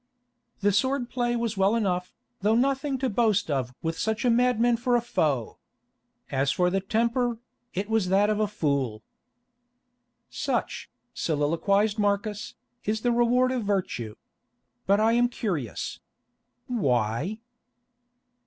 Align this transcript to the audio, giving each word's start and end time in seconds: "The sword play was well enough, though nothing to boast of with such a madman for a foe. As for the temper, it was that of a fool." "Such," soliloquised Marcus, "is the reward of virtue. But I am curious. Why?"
"The 0.61 0.71
sword 0.71 1.11
play 1.11 1.35
was 1.35 1.57
well 1.57 1.75
enough, 1.75 2.15
though 2.39 2.55
nothing 2.55 2.97
to 2.97 3.07
boast 3.07 3.51
of 3.51 3.75
with 3.83 3.99
such 3.99 4.25
a 4.25 4.31
madman 4.31 4.75
for 4.77 4.95
a 4.95 4.99
foe. 4.99 5.59
As 6.31 6.51
for 6.51 6.71
the 6.71 6.79
temper, 6.79 7.37
it 7.75 7.87
was 7.87 8.09
that 8.09 8.27
of 8.27 8.39
a 8.39 8.47
fool." 8.47 9.03
"Such," 10.31 10.89
soliloquised 11.13 11.99
Marcus, 11.99 12.55
"is 12.83 13.01
the 13.01 13.11
reward 13.11 13.51
of 13.51 13.63
virtue. 13.63 14.15
But 14.87 14.99
I 14.99 15.11
am 15.13 15.29
curious. 15.29 15.99
Why?" 16.65 17.37